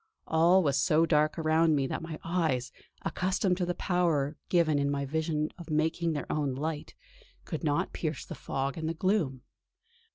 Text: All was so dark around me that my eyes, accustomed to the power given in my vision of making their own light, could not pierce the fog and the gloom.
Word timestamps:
All 0.25 0.63
was 0.63 0.79
so 0.79 1.05
dark 1.05 1.37
around 1.37 1.75
me 1.75 1.85
that 1.85 2.01
my 2.01 2.17
eyes, 2.23 2.71
accustomed 3.03 3.57
to 3.57 3.67
the 3.67 3.75
power 3.75 4.35
given 4.49 4.79
in 4.79 4.89
my 4.89 5.05
vision 5.05 5.49
of 5.59 5.69
making 5.69 6.13
their 6.13 6.25
own 6.31 6.55
light, 6.55 6.95
could 7.45 7.63
not 7.63 7.93
pierce 7.93 8.25
the 8.25 8.33
fog 8.33 8.79
and 8.79 8.89
the 8.89 8.95
gloom. 8.95 9.43